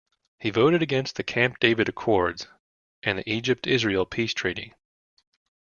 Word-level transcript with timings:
He 0.39 0.49
voted 0.49 0.81
against 0.81 1.15
the 1.15 1.21
Camp 1.23 1.59
David 1.59 1.87
Accords 1.87 2.47
and 3.03 3.19
the 3.19 3.29
Egypt-Israel 3.31 4.07
Peace 4.07 4.33
Treaty. 4.33 4.73